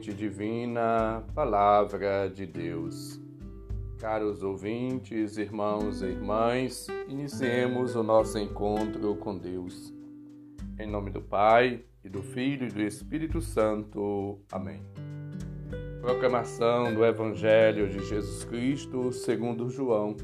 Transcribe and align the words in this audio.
semente 0.00 0.14
divina, 0.14 1.22
Palavra 1.34 2.28
de 2.28 2.46
Deus. 2.46 3.20
Caros 3.98 4.42
ouvintes, 4.42 5.36
irmãos 5.36 6.00
e 6.00 6.06
irmãs, 6.06 6.86
iniciemos 7.06 7.94
o 7.94 8.02
nosso 8.02 8.38
encontro 8.38 9.14
com 9.16 9.36
Deus. 9.36 9.92
Em 10.78 10.86
nome 10.86 11.10
do 11.10 11.20
Pai, 11.20 11.84
e 12.02 12.08
do 12.08 12.22
Filho 12.22 12.66
e 12.66 12.70
do 12.70 12.80
Espírito 12.80 13.42
Santo. 13.42 14.38
Amém. 14.50 14.82
Proclamação 16.00 16.94
do 16.94 17.04
Evangelho 17.04 17.86
de 17.90 18.02
Jesus 18.02 18.44
Cristo 18.44 19.12
segundo 19.12 19.68
João, 19.68 20.16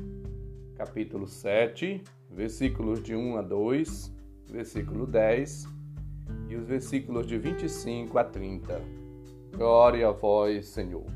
capítulo 0.75 1.27
7, 1.27 2.03
versículos 2.31 3.03
de 3.03 3.15
1 3.15 3.37
a 3.37 3.43
2, 3.43 4.15
versículo 4.51 5.07
10 5.07 5.69
e 6.49 6.57
os 6.57 6.67
versículos 6.67 7.27
de 7.27 7.37
25 7.37 8.19
a 8.19 8.25
30. 8.25 9.06
Glória 9.57 10.09
a 10.09 10.13
vós, 10.13 10.67
Senhor. 10.67 11.07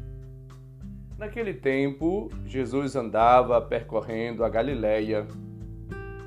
Naquele 1.18 1.52
tempo, 1.52 2.30
Jesus 2.46 2.96
andava 2.96 3.60
percorrendo 3.60 4.42
a 4.42 4.48
Galiléia, 4.48 5.26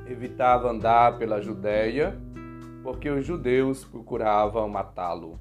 evitava 0.05 0.70
andar 0.70 1.18
pela 1.18 1.41
Judéia, 1.41 2.16
porque 2.84 3.09
os 3.09 3.26
judeus 3.26 3.84
procuravam 3.84 4.70
matá-lo. 4.70 5.40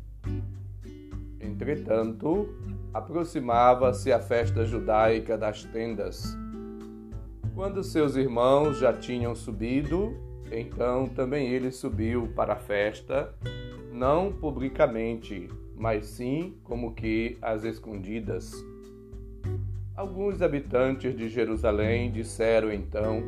Entretanto, 1.39 2.49
aproximava-se 2.95 4.11
a 4.11 4.19
festa 4.19 4.65
judaica 4.65 5.37
das 5.37 5.65
tendas. 5.65 6.35
Quando 7.55 7.83
seus 7.83 8.16
irmãos 8.16 8.79
já 8.79 8.95
tinham 8.95 9.35
subido, 9.35 10.16
então 10.51 11.07
também 11.07 11.49
ele 11.51 11.71
subiu 11.71 12.29
para 12.35 12.55
a 12.55 12.59
festa, 12.59 13.35
não 13.93 14.33
publicamente, 14.33 15.51
mas 15.83 16.07
sim 16.07 16.55
como 16.63 16.95
que 16.95 17.37
às 17.43 17.65
escondidas. 17.65 18.55
Alguns 19.97 20.41
habitantes 20.41 21.13
de 21.16 21.29
Jerusalém 21.29 22.13
disseram 22.13 22.73
então: 22.73 23.21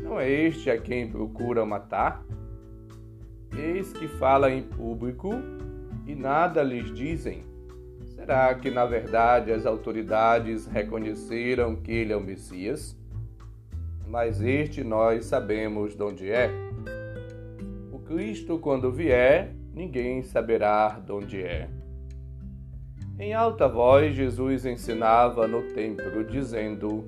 Não 0.00 0.20
é 0.20 0.30
este 0.30 0.70
a 0.70 0.80
quem 0.80 1.10
procuram 1.10 1.66
matar? 1.66 2.24
Eis 3.52 3.92
que 3.92 4.06
fala 4.06 4.48
em 4.48 4.62
público 4.62 5.30
e 6.06 6.14
nada 6.14 6.62
lhes 6.62 6.94
dizem. 6.94 7.42
Será 8.04 8.54
que 8.54 8.70
na 8.70 8.86
verdade 8.86 9.50
as 9.50 9.66
autoridades 9.66 10.68
reconheceram 10.68 11.74
que 11.74 11.90
ele 11.90 12.12
é 12.12 12.16
o 12.16 12.20
Messias? 12.20 12.96
mas 14.06 14.40
este 14.40 14.82
nós 14.82 15.26
sabemos 15.26 15.94
de 15.94 16.02
onde 16.02 16.30
é. 16.32 16.50
O 17.92 17.98
Cristo, 18.00 18.58
quando 18.58 18.90
vier, 18.90 19.54
ninguém 19.74 20.22
saberá 20.22 21.00
de 21.04 21.12
onde 21.12 21.42
é. 21.42 21.68
Em 23.18 23.34
alta 23.34 23.68
voz, 23.68 24.14
Jesus 24.14 24.64
ensinava 24.64 25.46
no 25.46 25.62
templo, 25.74 26.24
dizendo: 26.24 27.04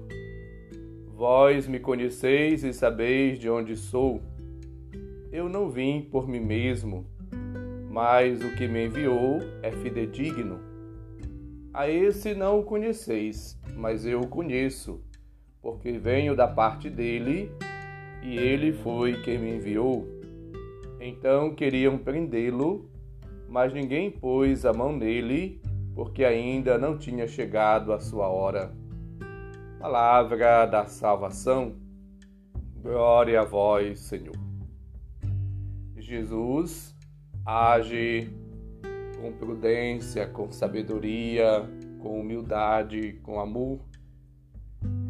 Vós 1.15 1.67
me 1.67 1.79
conheceis 1.79 2.65
e 2.65 2.73
sabeis 2.73 3.39
de 3.39 3.49
onde 3.49 3.77
sou. 3.77 4.21
Eu 5.31 5.49
não 5.49 5.71
vim 5.71 6.03
por 6.03 6.29
mim 6.29 6.41
mesmo, 6.41 7.07
mas 7.91 8.43
o 8.43 8.55
que 8.55 8.69
me 8.69 8.87
enviou 8.87 9.39
é 9.63 9.73
fidedigno. 9.73 10.61
A 11.73 11.89
esse 11.89 12.35
não 12.35 12.61
o 12.61 12.65
conheceis, 12.65 13.59
mas 13.75 14.05
eu 14.05 14.21
o 14.21 14.29
conheço 14.29 15.03
porque 15.63 15.93
venho 15.93 16.35
da 16.35 16.49
parte 16.49 16.91
dele 16.91 17.51
e 18.21 18.37
ele 18.37 18.73
foi 18.73 19.23
quem 19.23 19.39
me 19.39 19.55
enviou. 19.55 20.22
Então 21.05 21.53
queriam 21.53 21.99
prendê-lo, 21.99 22.89
mas 23.49 23.75
ninguém 23.75 24.09
pôs 24.09 24.65
a 24.65 24.73
mão 24.73 24.97
nele, 24.97 25.61
porque 25.97 26.25
ainda 26.25 26.79
não 26.79 26.97
tinha 26.97 27.27
chegado 27.27 27.93
a 27.93 27.99
sua 27.99 28.29
hora. 28.29 28.73
Palavra 29.81 30.65
da 30.65 30.87
salvação. 30.87 31.75
Glória 32.81 33.41
a 33.41 33.45
vós, 33.45 33.99
Senhor. 33.99 34.37
Jesus 35.97 36.97
age 37.45 38.31
com 39.21 39.33
prudência, 39.33 40.29
com 40.29 40.53
sabedoria, 40.53 41.69
com 42.01 42.21
humildade, 42.21 43.15
com 43.25 43.41
amor 43.41 43.81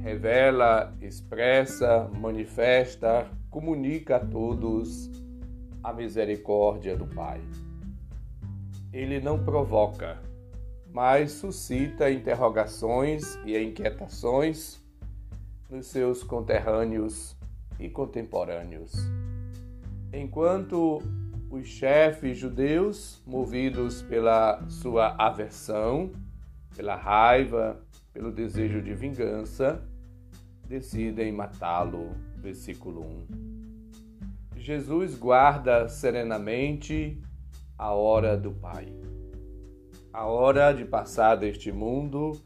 revela, 0.03 0.93
expressa, 1.01 2.11
manifesta, 2.19 3.31
comunica 3.49 4.17
a 4.17 4.21
todos 4.21 5.09
a 5.83 5.93
misericórdia 5.93 6.97
do 6.97 7.07
Pai. 7.07 7.41
Ele 8.93 9.21
não 9.21 9.43
provoca, 9.43 10.21
mas 10.93 11.33
suscita 11.33 12.11
interrogações 12.11 13.37
e 13.45 13.59
inquietações 13.59 14.81
nos 15.71 15.87
seus 15.87 16.23
conterrâneos 16.23 17.37
e 17.81 17.89
contemporâneos. 17.89 18.93
Enquanto 20.13 21.03
os 21.51 21.67
chefes 21.67 22.39
judeus, 22.39 23.23
movidos 23.27 24.03
pela 24.03 24.63
sua 24.69 25.15
aversão, 25.19 26.13
pela 26.77 26.97
raiva, 26.97 27.81
pelo 28.13 28.31
desejo 28.31 28.83
de 28.83 28.95
vingança, 28.95 29.83
decidem 30.67 31.33
matá-lo. 31.33 32.11
Versículo 32.37 33.03
1. 33.03 33.62
Jesus 34.63 35.17
guarda 35.17 35.89
serenamente 35.89 37.21
a 37.77 37.93
hora 37.93 38.37
do 38.37 38.53
Pai, 38.53 38.87
a 40.13 40.25
hora 40.27 40.73
de 40.73 40.85
passar 40.85 41.35
deste 41.35 41.73
mundo 41.73 42.41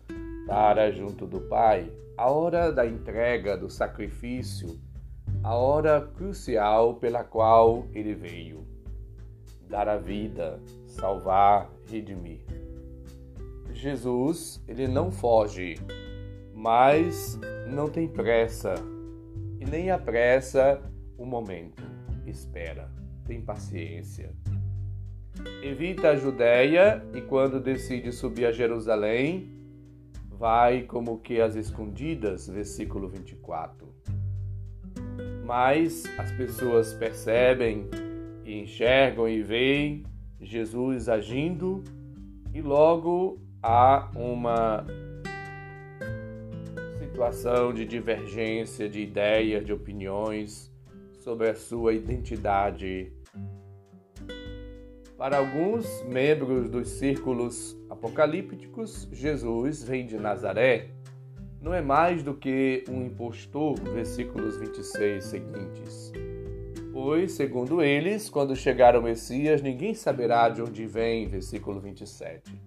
para 0.46 0.90
junto 0.90 1.26
do 1.26 1.42
Pai, 1.42 1.92
a 2.16 2.30
hora 2.30 2.72
da 2.72 2.86
entrega, 2.86 3.54
do 3.54 3.68
sacrifício, 3.68 4.80
a 5.44 5.54
hora 5.54 6.10
crucial 6.16 6.94
pela 6.94 7.22
qual 7.22 7.86
ele 7.92 8.14
veio 8.14 8.66
dar 9.68 9.86
a 9.86 9.98
vida, 9.98 10.58
salvar, 10.86 11.70
redimir. 11.86 12.40
Jesus, 13.74 14.64
ele 14.66 14.88
não 14.88 15.10
foge, 15.10 15.74
mas 16.54 17.38
não 17.68 17.90
tem 17.90 18.08
pressa 18.08 18.74
e 19.60 19.66
nem 19.66 19.90
apressa 19.90 20.80
o 21.18 21.26
momento. 21.26 21.95
Espera, 22.26 22.90
tem 23.24 23.40
paciência. 23.40 24.34
Evita 25.62 26.10
a 26.10 26.16
Judéia 26.16 27.04
e 27.14 27.20
quando 27.20 27.60
decide 27.60 28.10
subir 28.10 28.46
a 28.46 28.52
Jerusalém, 28.52 29.52
vai 30.28 30.82
como 30.82 31.18
que 31.18 31.40
às 31.40 31.54
escondidas, 31.54 32.48
versículo 32.48 33.08
24. 33.08 33.94
Mas 35.44 36.04
as 36.18 36.32
pessoas 36.32 36.92
percebem 36.94 37.88
enxergam 38.44 39.28
e 39.28 39.42
veem 39.42 40.04
Jesus 40.40 41.08
agindo 41.08 41.82
e 42.54 42.60
logo 42.60 43.40
há 43.62 44.10
uma 44.14 44.84
situação 46.98 47.72
de 47.72 47.84
divergência 47.84 48.88
de 48.88 49.00
ideias, 49.00 49.64
de 49.64 49.72
opiniões 49.72 50.72
sobre 51.26 51.48
a 51.48 51.56
sua 51.56 51.92
identidade. 51.92 53.12
Para 55.18 55.38
alguns 55.38 56.04
membros 56.04 56.70
dos 56.70 56.88
círculos 56.88 57.76
apocalípticos, 57.90 59.08
Jesus 59.10 59.82
vem 59.82 60.06
de 60.06 60.16
Nazaré. 60.16 60.90
Não 61.60 61.74
é 61.74 61.82
mais 61.82 62.22
do 62.22 62.32
que 62.32 62.84
um 62.88 63.04
impostor, 63.04 63.74
versículos 63.80 64.56
26 64.56 65.24
seguintes. 65.24 66.12
Pois, 66.92 67.32
segundo 67.32 67.82
eles, 67.82 68.30
quando 68.30 68.54
chegar 68.54 68.96
o 68.96 69.02
Messias, 69.02 69.60
ninguém 69.60 69.94
saberá 69.94 70.48
de 70.48 70.62
onde 70.62 70.86
vem, 70.86 71.26
versículo 71.26 71.80
27. 71.80 72.62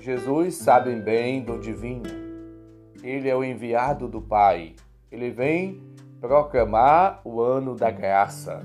Jesus 0.00 0.56
sabe 0.56 0.96
bem 0.96 1.44
de 1.44 1.52
onde 1.52 1.72
vinha 1.72 2.28
ele 3.02 3.28
é 3.28 3.36
o 3.36 3.44
enviado 3.44 4.08
do 4.08 4.20
Pai. 4.20 4.74
Ele 5.10 5.30
vem 5.30 5.80
proclamar 6.20 7.20
o 7.24 7.40
ano 7.40 7.74
da 7.74 7.90
graça. 7.90 8.64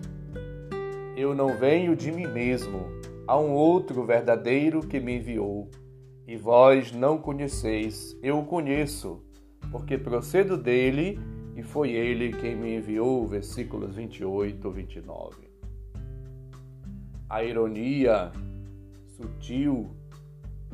Eu 1.15 1.35
não 1.35 1.55
venho 1.55 1.95
de 1.95 2.11
mim 2.11 2.27
mesmo, 2.27 2.87
há 3.27 3.39
um 3.39 3.53
outro 3.53 4.03
verdadeiro 4.05 4.81
que 4.81 4.99
me 4.99 5.17
enviou. 5.17 5.69
E 6.27 6.35
vós 6.35 6.91
não 6.91 7.17
conheceis, 7.17 8.17
eu 8.23 8.39
o 8.39 8.45
conheço, 8.45 9.21
porque 9.71 9.97
procedo 9.97 10.57
dele 10.57 11.19
e 11.55 11.61
foi 11.61 11.91
ele 11.91 12.31
quem 12.31 12.55
me 12.55 12.77
enviou. 12.77 13.27
Versículos 13.27 13.95
28 13.95 14.67
e 14.67 14.71
29. 14.71 15.35
A 17.29 17.43
ironia 17.43 18.31
sutil 19.07 19.91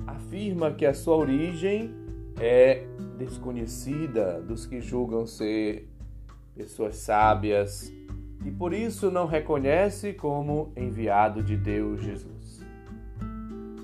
afirma 0.08 0.72
que 0.72 0.86
a 0.86 0.94
sua 0.94 1.18
origem 1.18 1.94
é 2.40 2.86
desconhecida 3.18 4.42
dos 4.42 4.66
que 4.66 4.80
julgam 4.80 5.26
ser 5.26 5.89
pessoas 6.60 6.98
sábias 6.98 7.90
e 8.46 8.52
por 8.52 8.74
isso 8.74 9.10
não 9.10 9.26
reconhece 9.26 10.12
como 10.12 10.74
enviado 10.76 11.42
de 11.42 11.56
Deus 11.56 12.02
Jesus. 12.02 12.62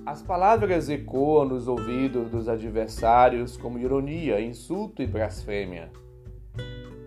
As 0.05 0.21
palavras 0.21 0.89
ecoam 0.89 1.45
nos 1.45 1.69
ouvidos 1.69 2.29
dos 2.29 2.49
adversários 2.49 3.55
como 3.55 3.79
ironia, 3.79 4.41
insulto 4.41 5.01
e 5.01 5.07
blasfêmia. 5.07 5.89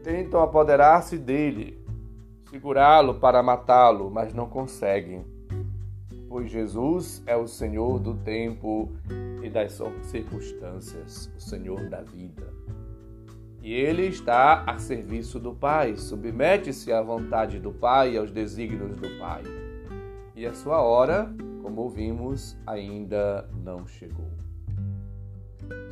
Tentam 0.02 0.42
apoderar-se 0.42 1.18
dele, 1.18 1.78
segurá-lo 2.48 3.16
para 3.16 3.42
matá-lo, 3.42 4.10
mas 4.10 4.32
não 4.32 4.48
conseguem, 4.48 5.22
pois 6.30 6.50
Jesus 6.50 7.22
é 7.26 7.36
o 7.36 7.46
Senhor 7.46 7.98
do 7.98 8.14
tempo 8.14 8.90
e 9.42 9.50
das 9.50 9.78
circunstâncias, 10.04 11.30
o 11.36 11.40
Senhor 11.40 11.90
da 11.90 12.00
vida. 12.00 12.50
E 13.68 13.74
ele 13.74 14.06
está 14.06 14.64
a 14.66 14.78
serviço 14.78 15.38
do 15.38 15.52
Pai, 15.52 15.94
submete-se 15.94 16.90
à 16.90 17.02
vontade 17.02 17.60
do 17.60 17.70
Pai 17.70 18.14
e 18.14 18.16
aos 18.16 18.30
desígnios 18.30 18.96
do 18.96 19.18
Pai. 19.18 19.42
E 20.34 20.46
a 20.46 20.54
sua 20.54 20.80
hora 20.80 21.30
como 21.62 21.82
ouvimos, 21.82 22.56
ainda 22.66 23.46
não 23.62 23.86
chegou. 23.86 24.30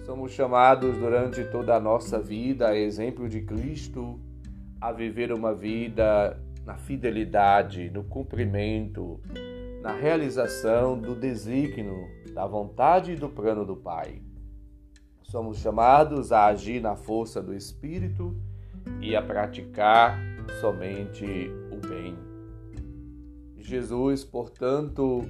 Somos 0.07 0.33
chamados 0.33 0.97
durante 0.97 1.45
toda 1.45 1.77
a 1.77 1.81
nossa 1.81 2.19
vida, 2.19 2.69
a 2.69 2.75
exemplo 2.75 3.29
de 3.29 3.43
Cristo, 3.43 4.19
a 4.81 4.91
viver 4.91 5.31
uma 5.31 5.55
vida 5.55 6.43
na 6.65 6.79
fidelidade, 6.79 7.91
no 7.91 8.05
cumprimento, 8.05 9.21
na 9.83 9.93
realização 9.93 10.99
do 10.99 11.15
desígnio, 11.15 12.09
da 12.33 12.47
vontade 12.47 13.13
e 13.13 13.17
do 13.17 13.29
plano 13.29 13.67
do 13.67 13.77
Pai. 13.77 14.23
Somos 15.31 15.59
chamados 15.59 16.31
a 16.31 16.47
agir 16.47 16.81
na 16.81 16.95
força 16.95 17.43
do 17.43 17.53
Espírito 17.53 18.37
e 19.01 19.17
a 19.17 19.21
praticar 19.21 20.17
somente 20.61 21.51
o 21.73 21.85
bem. 21.85 22.17
Jesus, 23.57 24.23
portanto, 24.23 25.23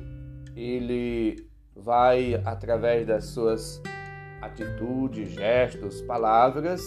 ele 0.55 1.49
vai, 1.75 2.35
através 2.45 3.07
das 3.07 3.25
suas 3.25 3.81
atitudes, 4.43 5.31
gestos, 5.31 6.03
palavras, 6.03 6.83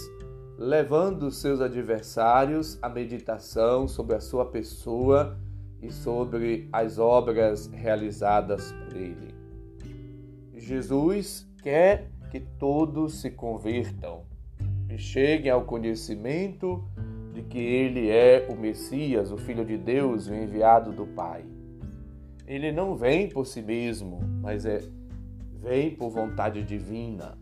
levando 0.55 1.31
seus 1.31 1.61
adversários 1.61 2.77
à 2.79 2.87
meditação 2.87 3.87
sobre 3.87 4.17
a 4.17 4.21
sua 4.21 4.45
pessoa 4.45 5.35
e 5.81 5.91
sobre 5.91 6.69
as 6.71 6.99
obras 6.99 7.65
realizadas 7.73 8.71
por 8.71 8.95
ele. 8.95 9.33
Jesus 10.53 11.49
quer 11.63 12.18
que 12.29 12.39
todos 12.39 13.21
se 13.21 13.31
convertam 13.31 14.23
e 14.89 14.97
cheguem 14.97 15.51
ao 15.51 15.63
conhecimento 15.63 16.83
de 17.33 17.41
que 17.43 17.59
ele 17.59 18.09
é 18.09 18.47
o 18.49 18.55
Messias, 18.55 19.31
o 19.31 19.37
Filho 19.37 19.65
de 19.65 19.77
Deus, 19.77 20.27
o 20.27 20.33
enviado 20.33 20.91
do 20.91 21.05
Pai 21.05 21.45
ele 22.49 22.71
não 22.71 22.95
vem 22.95 23.29
por 23.29 23.45
si 23.45 23.61
mesmo, 23.61 24.19
mas 24.41 24.65
é 24.65 24.81
vem 25.61 25.95
por 25.95 26.09
vontade 26.09 26.63
divina. 26.63 27.37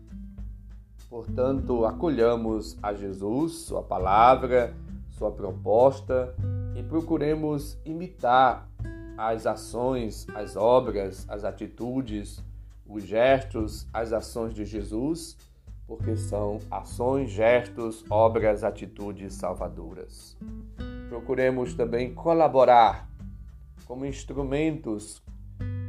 Portanto, 1.08 1.86
acolhamos 1.86 2.76
a 2.82 2.92
Jesus, 2.92 3.52
sua 3.60 3.82
palavra, 3.82 4.74
sua 5.08 5.30
proposta 5.30 6.34
e 6.76 6.82
procuremos 6.82 7.78
imitar 7.86 8.68
as 9.16 9.46
ações, 9.46 10.26
as 10.34 10.56
obras, 10.56 11.24
as 11.26 11.42
atitudes, 11.42 12.44
os 12.88 13.04
gestos, 13.04 13.86
as 13.92 14.12
ações 14.12 14.54
de 14.54 14.64
Jesus, 14.64 15.36
porque 15.86 16.16
são 16.16 16.58
ações, 16.70 17.30
gestos, 17.30 18.04
obras, 18.10 18.64
atitudes 18.64 19.34
salvadoras. 19.34 20.36
Procuremos 21.08 21.74
também 21.74 22.14
colaborar 22.14 23.08
como 23.86 24.04
instrumentos, 24.04 25.22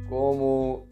como 0.08 0.86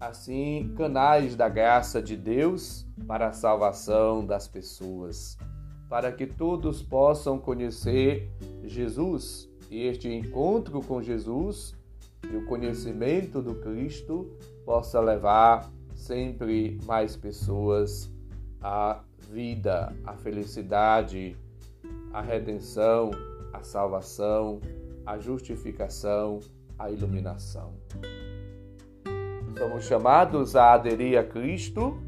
assim 0.00 0.72
canais 0.76 1.36
da 1.36 1.48
graça 1.48 2.00
de 2.00 2.16
Deus 2.16 2.86
para 3.06 3.28
a 3.28 3.32
salvação 3.32 4.24
das 4.24 4.48
pessoas, 4.48 5.36
para 5.88 6.10
que 6.10 6.26
todos 6.26 6.82
possam 6.82 7.38
conhecer 7.38 8.30
Jesus 8.64 9.48
e 9.70 9.86
este 9.86 10.08
encontro 10.08 10.80
com 10.80 11.02
Jesus 11.02 11.76
e 12.28 12.36
o 12.36 12.46
conhecimento 12.46 13.40
do 13.40 13.54
Cristo 13.56 14.28
possa 14.64 15.00
levar 15.00 15.70
sempre 15.94 16.78
mais 16.84 17.16
pessoas 17.16 18.12
à 18.60 19.02
vida, 19.30 19.94
à 20.04 20.14
felicidade, 20.16 21.36
à 22.12 22.20
redenção, 22.20 23.10
à 23.52 23.62
salvação 23.62 24.60
a 25.10 25.18
justificação, 25.18 26.40
a 26.78 26.90
iluminação. 26.90 27.74
Somos 29.58 29.84
chamados 29.84 30.56
a 30.56 30.72
aderir 30.72 31.18
a 31.18 31.24
Cristo, 31.24 31.98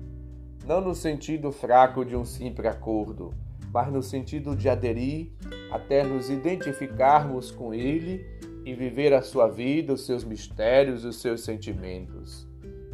não 0.64 0.80
no 0.80 0.94
sentido 0.94 1.50
fraco 1.50 2.04
de 2.04 2.16
um 2.16 2.24
simples 2.24 2.68
acordo, 2.68 3.34
mas 3.72 3.92
no 3.92 4.02
sentido 4.02 4.54
de 4.54 4.68
aderir 4.68 5.32
até 5.70 6.04
nos 6.04 6.30
identificarmos 6.30 7.50
com 7.50 7.74
Ele 7.74 8.24
e 8.64 8.74
viver 8.74 9.12
a 9.12 9.22
sua 9.22 9.48
vida, 9.48 9.92
os 9.92 10.06
seus 10.06 10.24
mistérios, 10.24 11.04
os 11.04 11.20
seus 11.20 11.42
sentimentos. 11.42 12.46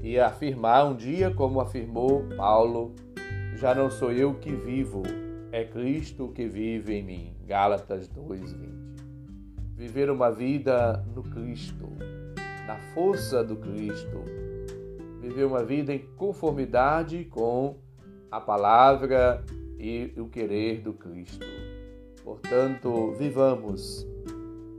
E 0.03 0.19
afirmar 0.19 0.87
um 0.87 0.97
dia, 0.97 1.31
como 1.33 1.61
afirmou 1.61 2.25
Paulo, 2.37 2.95
já 3.57 3.75
não 3.75 3.91
sou 3.91 4.13
eu 4.13 4.35
que 4.35 4.53
vivo, 4.53 5.03
é 5.51 5.65
Cristo 5.65 6.29
que 6.29 6.47
vive 6.47 6.95
em 6.95 7.03
mim. 7.03 7.37
Gálatas 7.47 8.09
2:20 8.09 8.89
viver 9.79 10.11
uma 10.11 10.29
vida 10.29 11.05
no 11.15 11.23
Cristo, 11.23 11.89
na 12.67 12.77
força 12.93 13.45
do 13.45 13.55
Cristo, 13.55 14.25
viver 15.21 15.45
uma 15.45 15.63
vida 15.63 15.95
em 15.95 16.01
conformidade 16.17 17.25
com 17.27 17.77
a 18.29 18.41
palavra 18.41 19.45
e 19.79 20.13
o 20.17 20.29
querer 20.29 20.81
do 20.81 20.93
Cristo. 20.93 21.47
Portanto, 22.25 23.13
vivamos 23.13 24.05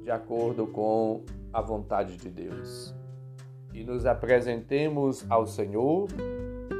de 0.03 0.11
acordo 0.11 0.67
com 0.67 1.23
a 1.51 1.61
vontade 1.61 2.17
de 2.17 2.29
Deus 2.29 2.93
e 3.73 3.83
nos 3.83 4.05
apresentemos 4.05 5.25
ao 5.29 5.45
Senhor 5.45 6.07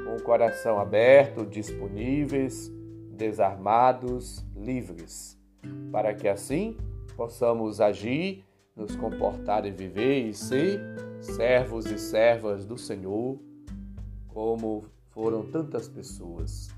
com 0.06 0.16
o 0.16 0.24
coração 0.24 0.80
aberto, 0.80 1.46
disponíveis, 1.46 2.72
desarmados, 3.12 4.46
livres, 4.56 5.40
para 5.92 6.14
que 6.14 6.28
assim 6.28 6.78
possamos 7.16 7.80
agir, 7.80 8.44
nos 8.76 8.96
comportar 8.96 9.66
e 9.66 9.72
viver 9.72 10.28
e 10.28 10.34
ser 10.34 10.80
servos 11.20 11.86
e 11.86 12.00
servas 12.00 12.66
do 12.66 12.78
Senhor, 12.78 13.38
como 14.28 14.86
foram 15.10 15.44
tantas 15.44 15.88
pessoas. 15.88 16.70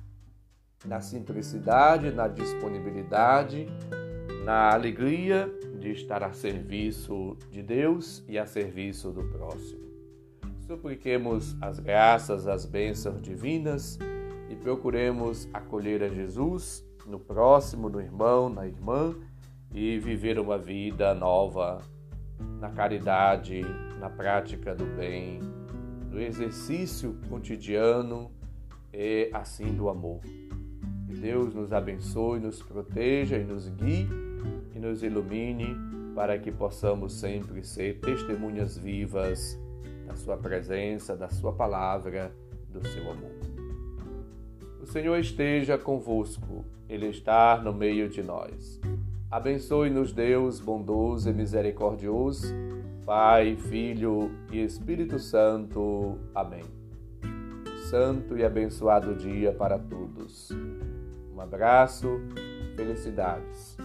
Na 0.84 1.00
simplicidade, 1.00 2.10
na 2.10 2.28
disponibilidade, 2.28 3.68
na 4.44 4.74
alegria 4.74 5.48
de 5.82 5.92
estar 5.92 6.24
a 6.24 6.32
serviço 6.32 7.36
de 7.50 7.64
Deus 7.64 8.24
e 8.28 8.38
a 8.38 8.46
serviço 8.46 9.12
do 9.12 9.24
próximo. 9.24 9.82
Supliquemos 10.68 11.58
as 11.60 11.80
graças, 11.80 12.48
as 12.48 12.66
bênçãos 12.66 13.20
divinas 13.22 13.98
e 14.48 14.56
procuremos 14.56 15.50
acolher 15.52 16.04
a 16.04 16.08
Jesus 16.08 16.86
no 17.08 17.20
próximo, 17.20 17.90
no 17.90 18.00
irmão, 18.00 18.48
na 18.48 18.68
irmã 18.68 19.16
e 19.74 19.98
viver 19.98 20.40
uma 20.40 20.58
vida 20.58 21.16
nova 21.16 21.80
na 22.60 22.70
caridade, 22.70 23.62
na 24.00 24.10
prática 24.10 24.76
do 24.76 24.86
bem, 24.86 25.40
no 26.12 26.22
exercício 26.22 27.18
cotidiano 27.28 28.32
e 28.94 29.32
assim 29.34 29.74
do 29.74 29.90
amor. 29.90 30.22
Que 31.08 31.16
Deus 31.16 31.56
nos 31.56 31.74
abençoe, 31.74 32.40
nos 32.40 32.62
proteja 32.62 33.38
e 33.38 33.44
nos 33.44 33.68
guie 33.68 34.31
e 34.76 34.80
nos 34.80 35.04
ilumine 35.04 35.76
para 36.16 36.38
que 36.38 36.52
possamos 36.52 37.14
sempre 37.14 37.64
ser 37.64 38.00
testemunhas 38.00 38.78
vivas 38.78 39.60
da 40.06 40.16
Sua 40.16 40.38
presença, 40.38 41.16
da 41.16 41.30
Sua 41.30 41.54
palavra, 41.54 42.32
do 42.70 42.86
seu 42.88 43.10
amor. 43.10 43.32
O 44.82 44.86
Senhor 44.86 45.18
esteja 45.18 45.78
convosco, 45.78 46.66
Ele 46.90 47.08
está 47.08 47.62
no 47.62 47.74
meio 47.74 48.10
de 48.10 48.24
nós. 48.24 48.80
Abençoe-nos, 49.30 50.12
Deus 50.12 50.60
bondoso 50.60 51.30
e 51.30 51.34
misericordioso, 51.34 52.54
Pai, 53.06 53.56
Filho 53.56 54.32
e 54.52 54.64
Espírito 54.64 55.18
Santo. 55.20 56.18
Amém. 56.36 56.64
Santo 57.90 58.38
e 58.38 58.44
abençoado 58.44 59.16
dia 59.16 59.54
para 59.54 59.78
todos. 59.78 60.50
Um 61.34 61.40
abraço, 61.40 62.20
felicidades. 62.76 63.78